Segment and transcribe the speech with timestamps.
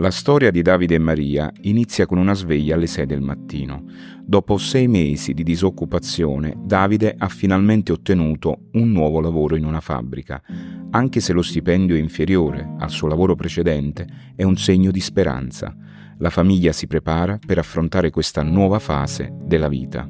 [0.00, 3.82] La storia di Davide e Maria inizia con una sveglia alle 6 del mattino.
[4.24, 10.40] Dopo sei mesi di disoccupazione, Davide ha finalmente ottenuto un nuovo lavoro in una fabbrica.
[10.90, 15.74] Anche se lo stipendio è inferiore al suo lavoro precedente, è un segno di speranza.
[16.18, 20.08] La famiglia si prepara per affrontare questa nuova fase della vita.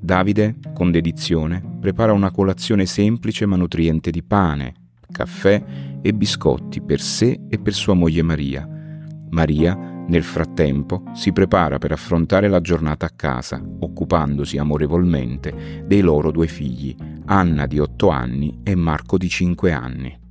[0.00, 4.74] Davide, con dedizione, prepara una colazione semplice ma nutriente di pane,
[5.12, 5.62] caffè
[6.02, 8.71] e biscotti per sé e per sua moglie Maria
[9.32, 9.74] Maria,
[10.06, 16.46] nel frattempo, si prepara per affrontare la giornata a casa, occupandosi amorevolmente dei loro due
[16.46, 16.94] figli,
[17.26, 20.21] Anna di 8 anni e Marco di 5 anni.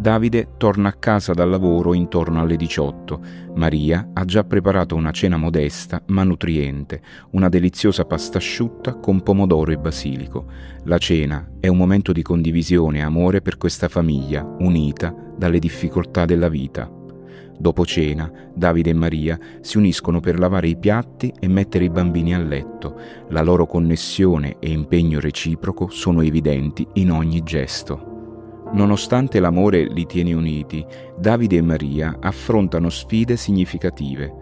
[0.00, 3.20] Davide torna a casa dal lavoro intorno alle 18.
[3.56, 9.72] Maria ha già preparato una cena modesta ma nutriente, una deliziosa pasta asciutta con pomodoro
[9.72, 10.46] e basilico.
[10.84, 16.24] La cena è un momento di condivisione e amore per questa famiglia unita dalle difficoltà
[16.24, 16.90] della vita.
[17.58, 22.34] Dopo cena, Davide e Maria si uniscono per lavare i piatti e mettere i bambini
[22.34, 22.98] a letto.
[23.28, 28.09] La loro connessione e impegno reciproco sono evidenti in ogni gesto.
[28.72, 30.84] Nonostante l'amore li tiene uniti,
[31.18, 34.32] Davide e Maria affrontano sfide significative.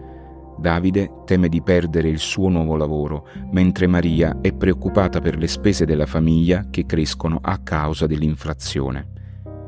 [0.59, 5.85] Davide teme di perdere il suo nuovo lavoro, mentre Maria è preoccupata per le spese
[5.85, 9.07] della famiglia che crescono a causa dell'inflazione.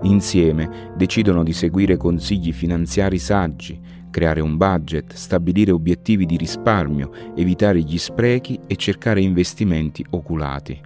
[0.03, 3.79] Insieme decidono di seguire consigli finanziari saggi,
[4.11, 10.79] creare un budget, stabilire obiettivi di risparmio, evitare gli sprechi e cercare investimenti oculati.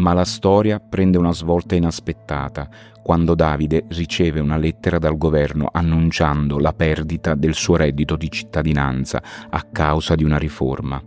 [0.00, 2.70] Ma la storia prende una svolta inaspettata
[3.02, 9.22] quando Davide riceve una lettera dal governo annunciando la perdita del suo reddito di cittadinanza
[9.50, 11.02] a causa di una riforma.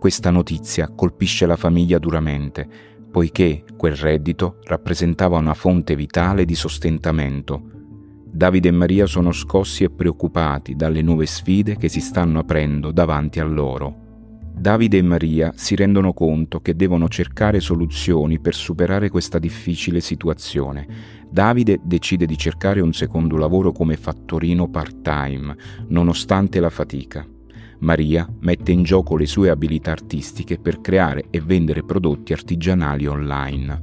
[0.00, 2.66] Questa notizia colpisce la famiglia duramente,
[3.08, 7.62] poiché quel reddito rappresentava una fonte vitale di sostentamento.
[8.26, 13.38] Davide e Maria sono scossi e preoccupati dalle nuove sfide che si stanno aprendo davanti
[13.38, 14.03] a loro.
[14.56, 20.86] Davide e Maria si rendono conto che devono cercare soluzioni per superare questa difficile situazione.
[21.28, 25.56] Davide decide di cercare un secondo lavoro come fattorino part-time,
[25.88, 27.26] nonostante la fatica.
[27.80, 33.82] Maria mette in gioco le sue abilità artistiche per creare e vendere prodotti artigianali online.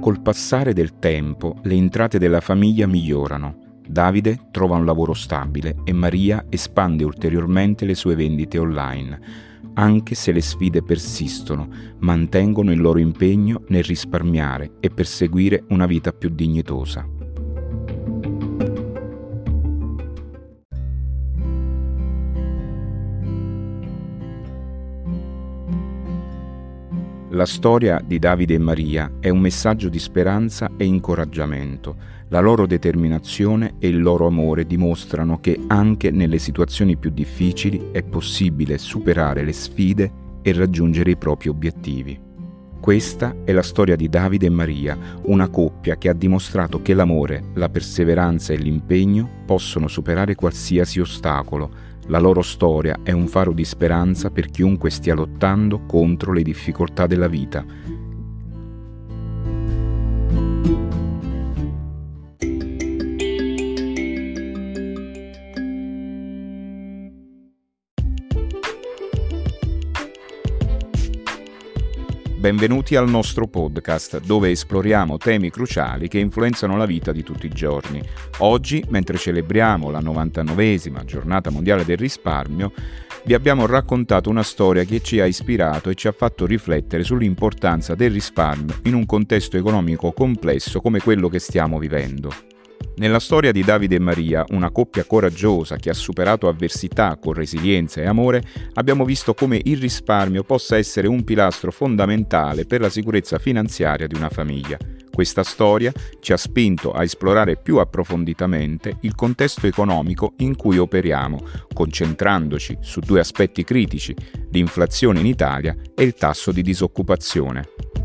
[0.00, 3.80] Col passare del tempo le entrate della famiglia migliorano.
[3.86, 10.32] Davide trova un lavoro stabile e Maria espande ulteriormente le sue vendite online anche se
[10.32, 11.68] le sfide persistono,
[12.00, 17.13] mantengono il loro impegno nel risparmiare e perseguire una vita più dignitosa.
[27.34, 31.96] La storia di Davide e Maria è un messaggio di speranza e incoraggiamento.
[32.28, 38.04] La loro determinazione e il loro amore dimostrano che anche nelle situazioni più difficili è
[38.04, 40.12] possibile superare le sfide
[40.42, 42.20] e raggiungere i propri obiettivi.
[42.80, 47.46] Questa è la storia di Davide e Maria, una coppia che ha dimostrato che l'amore,
[47.54, 53.64] la perseveranza e l'impegno possono superare qualsiasi ostacolo, la loro storia è un faro di
[53.64, 57.64] speranza per chiunque stia lottando contro le difficoltà della vita
[72.44, 77.48] Benvenuti al nostro podcast dove esploriamo temi cruciali che influenzano la vita di tutti i
[77.48, 78.02] giorni.
[78.40, 82.70] Oggi, mentre celebriamo la 99esima giornata mondiale del risparmio,
[83.24, 87.94] vi abbiamo raccontato una storia che ci ha ispirato e ci ha fatto riflettere sull'importanza
[87.94, 92.53] del risparmio in un contesto economico complesso come quello che stiamo vivendo.
[92.96, 98.00] Nella storia di Davide e Maria, una coppia coraggiosa che ha superato avversità con resilienza
[98.00, 98.40] e amore,
[98.74, 104.14] abbiamo visto come il risparmio possa essere un pilastro fondamentale per la sicurezza finanziaria di
[104.14, 104.78] una famiglia.
[105.10, 111.40] Questa storia ci ha spinto a esplorare più approfonditamente il contesto economico in cui operiamo,
[111.72, 114.14] concentrandoci su due aspetti critici,
[114.50, 118.03] l'inflazione in Italia e il tasso di disoccupazione.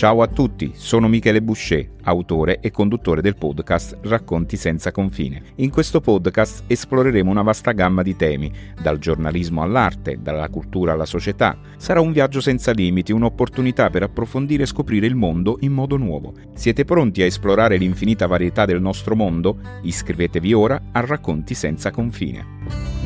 [0.00, 5.42] Ciao a tutti, sono Michele Boucher, autore e conduttore del podcast Racconti senza confine.
[5.56, 8.50] In questo podcast esploreremo una vasta gamma di temi,
[8.80, 11.54] dal giornalismo all'arte, dalla cultura alla società.
[11.76, 16.32] Sarà un viaggio senza limiti, un'opportunità per approfondire e scoprire il mondo in modo nuovo.
[16.54, 19.58] Siete pronti a esplorare l'infinita varietà del nostro mondo?
[19.82, 22.99] Iscrivetevi ora a Racconti senza confine.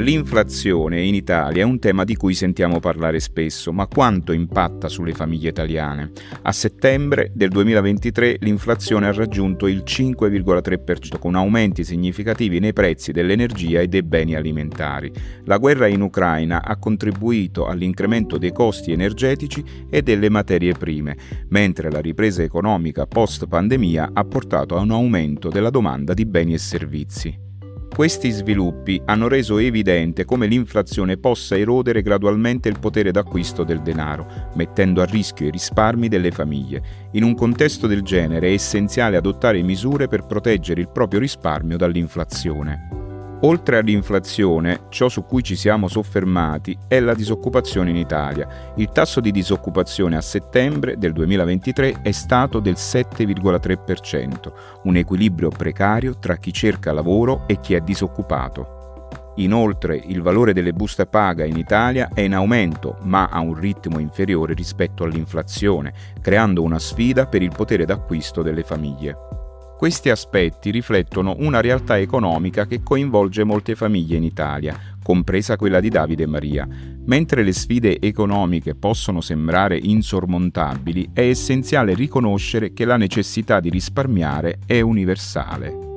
[0.00, 5.12] L'inflazione in Italia è un tema di cui sentiamo parlare spesso, ma quanto impatta sulle
[5.12, 6.12] famiglie italiane?
[6.40, 13.80] A settembre del 2023 l'inflazione ha raggiunto il 5,3%, con aumenti significativi nei prezzi dell'energia
[13.80, 15.12] e dei beni alimentari.
[15.44, 21.14] La guerra in Ucraina ha contribuito all'incremento dei costi energetici e delle materie prime,
[21.48, 26.58] mentre la ripresa economica post-pandemia ha portato a un aumento della domanda di beni e
[26.58, 27.48] servizi.
[28.00, 34.48] Questi sviluppi hanno reso evidente come l'inflazione possa erodere gradualmente il potere d'acquisto del denaro,
[34.54, 36.82] mettendo a rischio i risparmi delle famiglie.
[37.12, 42.99] In un contesto del genere è essenziale adottare misure per proteggere il proprio risparmio dall'inflazione.
[43.42, 48.72] Oltre all'inflazione, ciò su cui ci siamo soffermati è la disoccupazione in Italia.
[48.76, 54.52] Il tasso di disoccupazione a settembre del 2023 è stato del 7,3%,
[54.82, 59.32] un equilibrio precario tra chi cerca lavoro e chi è disoccupato.
[59.36, 63.98] Inoltre il valore delle buste paga in Italia è in aumento, ma a un ritmo
[64.00, 69.39] inferiore rispetto all'inflazione, creando una sfida per il potere d'acquisto delle famiglie.
[69.80, 75.88] Questi aspetti riflettono una realtà economica che coinvolge molte famiglie in Italia, compresa quella di
[75.88, 76.68] Davide e Maria.
[77.06, 84.58] Mentre le sfide economiche possono sembrare insormontabili, è essenziale riconoscere che la necessità di risparmiare
[84.66, 85.89] è universale.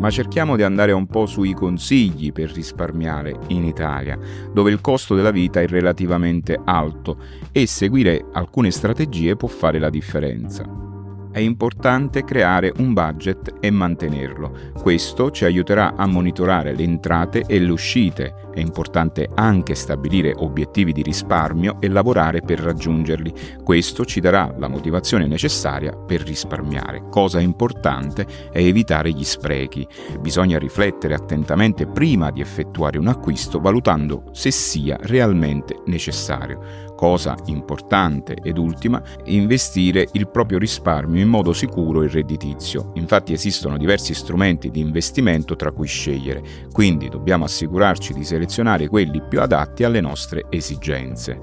[0.00, 4.18] Ma cerchiamo di andare un po' sui consigli per risparmiare in Italia,
[4.52, 7.18] dove il costo della vita è relativamente alto
[7.52, 10.89] e seguire alcune strategie può fare la differenza.
[11.32, 14.72] È importante creare un budget e mantenerlo.
[14.74, 18.34] Questo ci aiuterà a monitorare le entrate e le uscite.
[18.52, 23.32] È importante anche stabilire obiettivi di risparmio e lavorare per raggiungerli.
[23.62, 27.04] Questo ci darà la motivazione necessaria per risparmiare.
[27.08, 29.86] Cosa importante è evitare gli sprechi.
[30.20, 38.36] Bisogna riflettere attentamente prima di effettuare un acquisto valutando se sia realmente necessario cosa importante
[38.42, 42.92] ed ultima, investire il proprio risparmio in modo sicuro e redditizio.
[42.96, 49.22] Infatti esistono diversi strumenti di investimento tra cui scegliere, quindi dobbiamo assicurarci di selezionare quelli
[49.26, 51.38] più adatti alle nostre esigenze.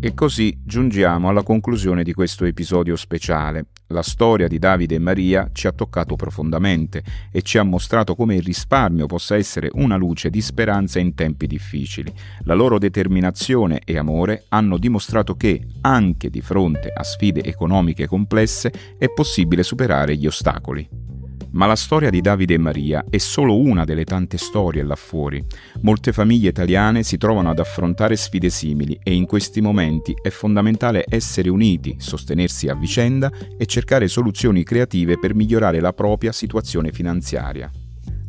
[0.00, 3.66] E così giungiamo alla conclusione di questo episodio speciale.
[3.90, 7.02] La storia di Davide e Maria ci ha toccato profondamente
[7.32, 11.46] e ci ha mostrato come il risparmio possa essere una luce di speranza in tempi
[11.46, 12.12] difficili.
[12.40, 18.70] La loro determinazione e amore hanno dimostrato che, anche di fronte a sfide economiche complesse,
[18.98, 21.07] è possibile superare gli ostacoli.
[21.52, 25.44] Ma la storia di Davide e Maria è solo una delle tante storie là fuori.
[25.82, 31.04] Molte famiglie italiane si trovano ad affrontare sfide simili e in questi momenti è fondamentale
[31.08, 37.70] essere uniti, sostenersi a vicenda e cercare soluzioni creative per migliorare la propria situazione finanziaria.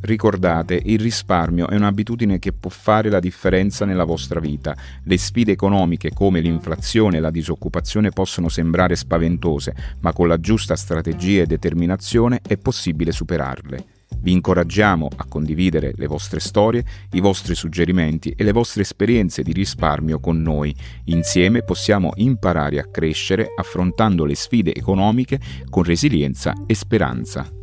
[0.02, 4.76] Ricordate, il risparmio è un'abitudine che può fare la differenza nella vostra vita.
[5.04, 10.78] Le sfide economiche come l'inflazione e la disoccupazione possono sembrare spaventose, ma con la giusta
[10.78, 13.98] strategia e determinazione è possibile superarle.
[14.22, 19.52] Vi incoraggiamo a condividere le vostre storie, i vostri suggerimenti e le vostre esperienze di
[19.52, 20.74] risparmio con noi.
[21.06, 25.40] Insieme possiamo imparare a crescere affrontando le sfide economiche
[25.70, 27.59] con resilienza e speranza.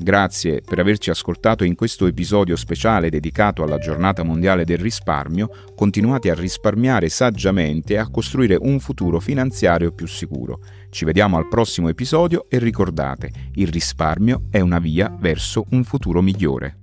[0.00, 5.50] Grazie per averci ascoltato in questo episodio speciale dedicato alla giornata mondiale del risparmio.
[5.74, 10.60] Continuate a risparmiare saggiamente e a costruire un futuro finanziario più sicuro.
[10.88, 16.22] Ci vediamo al prossimo episodio e ricordate, il risparmio è una via verso un futuro
[16.22, 16.77] migliore.